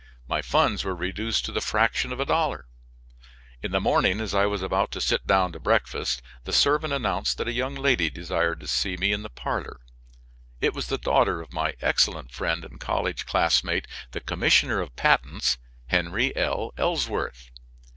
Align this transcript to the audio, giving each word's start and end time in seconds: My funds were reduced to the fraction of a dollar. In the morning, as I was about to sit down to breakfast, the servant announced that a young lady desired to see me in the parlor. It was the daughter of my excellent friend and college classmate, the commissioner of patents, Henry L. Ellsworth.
My 0.27 0.41
funds 0.41 0.83
were 0.83 0.95
reduced 0.95 1.45
to 1.45 1.51
the 1.51 1.61
fraction 1.61 2.11
of 2.11 2.19
a 2.19 2.25
dollar. 2.25 2.65
In 3.61 3.71
the 3.71 3.79
morning, 3.79 4.19
as 4.19 4.33
I 4.33 4.47
was 4.47 4.63
about 4.63 4.89
to 4.93 4.99
sit 4.99 5.27
down 5.27 5.51
to 5.51 5.59
breakfast, 5.59 6.23
the 6.43 6.51
servant 6.51 6.91
announced 6.91 7.37
that 7.37 7.47
a 7.47 7.53
young 7.53 7.75
lady 7.75 8.09
desired 8.09 8.61
to 8.61 8.67
see 8.67 8.97
me 8.97 9.11
in 9.11 9.21
the 9.21 9.29
parlor. 9.29 9.79
It 10.59 10.73
was 10.73 10.87
the 10.87 10.97
daughter 10.97 11.39
of 11.39 11.53
my 11.53 11.75
excellent 11.81 12.31
friend 12.31 12.65
and 12.65 12.79
college 12.79 13.27
classmate, 13.27 13.85
the 14.09 14.21
commissioner 14.21 14.81
of 14.81 14.95
patents, 14.95 15.59
Henry 15.89 16.35
L. 16.35 16.73
Ellsworth. 16.79 17.51